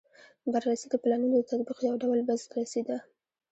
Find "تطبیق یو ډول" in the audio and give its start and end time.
1.49-2.19